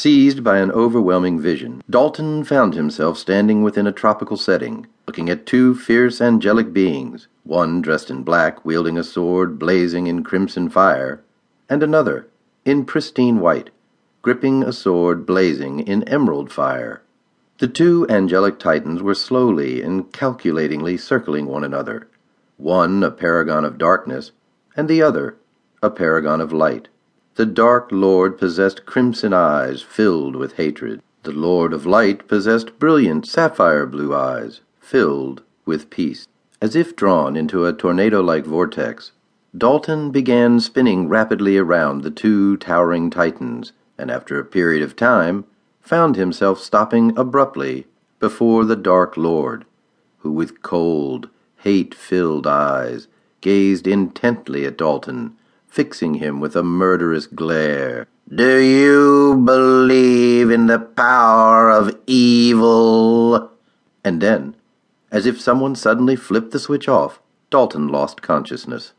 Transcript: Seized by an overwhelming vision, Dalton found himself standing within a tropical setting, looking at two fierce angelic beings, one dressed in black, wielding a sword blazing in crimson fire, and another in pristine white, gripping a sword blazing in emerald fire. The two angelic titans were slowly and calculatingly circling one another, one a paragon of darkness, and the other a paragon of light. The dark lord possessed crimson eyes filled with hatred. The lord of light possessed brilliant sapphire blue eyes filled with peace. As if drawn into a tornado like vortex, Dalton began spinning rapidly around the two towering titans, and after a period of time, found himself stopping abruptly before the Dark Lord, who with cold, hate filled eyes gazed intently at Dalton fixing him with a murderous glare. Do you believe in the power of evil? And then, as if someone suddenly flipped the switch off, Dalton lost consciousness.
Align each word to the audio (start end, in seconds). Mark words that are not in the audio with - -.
Seized 0.00 0.44
by 0.44 0.58
an 0.58 0.70
overwhelming 0.70 1.40
vision, 1.40 1.82
Dalton 1.90 2.44
found 2.44 2.74
himself 2.74 3.18
standing 3.18 3.64
within 3.64 3.84
a 3.84 3.90
tropical 3.90 4.36
setting, 4.36 4.86
looking 5.08 5.28
at 5.28 5.44
two 5.44 5.74
fierce 5.74 6.20
angelic 6.20 6.72
beings, 6.72 7.26
one 7.42 7.82
dressed 7.82 8.08
in 8.08 8.22
black, 8.22 8.64
wielding 8.64 8.96
a 8.96 9.02
sword 9.02 9.58
blazing 9.58 10.06
in 10.06 10.22
crimson 10.22 10.68
fire, 10.68 11.24
and 11.68 11.82
another 11.82 12.28
in 12.64 12.84
pristine 12.84 13.40
white, 13.40 13.70
gripping 14.22 14.62
a 14.62 14.72
sword 14.72 15.26
blazing 15.26 15.80
in 15.80 16.04
emerald 16.04 16.52
fire. 16.52 17.02
The 17.58 17.66
two 17.66 18.06
angelic 18.08 18.60
titans 18.60 19.02
were 19.02 19.16
slowly 19.16 19.82
and 19.82 20.12
calculatingly 20.12 20.96
circling 20.96 21.46
one 21.46 21.64
another, 21.64 22.06
one 22.56 23.02
a 23.02 23.10
paragon 23.10 23.64
of 23.64 23.78
darkness, 23.78 24.30
and 24.76 24.86
the 24.86 25.02
other 25.02 25.38
a 25.82 25.90
paragon 25.90 26.40
of 26.40 26.52
light. 26.52 26.86
The 27.38 27.46
dark 27.46 27.90
lord 27.92 28.36
possessed 28.36 28.84
crimson 28.84 29.32
eyes 29.32 29.80
filled 29.80 30.34
with 30.34 30.54
hatred. 30.54 31.00
The 31.22 31.30
lord 31.30 31.72
of 31.72 31.86
light 31.86 32.26
possessed 32.26 32.80
brilliant 32.80 33.28
sapphire 33.28 33.86
blue 33.86 34.12
eyes 34.12 34.60
filled 34.80 35.42
with 35.64 35.88
peace. 35.88 36.26
As 36.60 36.74
if 36.74 36.96
drawn 36.96 37.36
into 37.36 37.64
a 37.64 37.72
tornado 37.72 38.20
like 38.22 38.44
vortex, 38.44 39.12
Dalton 39.56 40.10
began 40.10 40.58
spinning 40.58 41.08
rapidly 41.08 41.56
around 41.56 42.02
the 42.02 42.10
two 42.10 42.56
towering 42.56 43.08
titans, 43.08 43.70
and 43.96 44.10
after 44.10 44.40
a 44.40 44.44
period 44.44 44.82
of 44.82 44.96
time, 44.96 45.44
found 45.80 46.16
himself 46.16 46.58
stopping 46.58 47.16
abruptly 47.16 47.86
before 48.18 48.64
the 48.64 48.74
Dark 48.74 49.16
Lord, 49.16 49.64
who 50.22 50.32
with 50.32 50.60
cold, 50.62 51.28
hate 51.58 51.94
filled 51.94 52.48
eyes 52.48 53.06
gazed 53.40 53.86
intently 53.86 54.66
at 54.66 54.76
Dalton 54.76 55.36
fixing 55.68 56.14
him 56.14 56.40
with 56.40 56.56
a 56.56 56.62
murderous 56.62 57.26
glare. 57.26 58.08
Do 58.34 58.58
you 58.58 59.42
believe 59.44 60.50
in 60.50 60.66
the 60.66 60.78
power 60.78 61.70
of 61.70 61.96
evil? 62.06 63.50
And 64.04 64.20
then, 64.20 64.56
as 65.10 65.26
if 65.26 65.40
someone 65.40 65.74
suddenly 65.74 66.16
flipped 66.16 66.50
the 66.50 66.58
switch 66.58 66.88
off, 66.88 67.20
Dalton 67.50 67.88
lost 67.88 68.20
consciousness. 68.20 68.92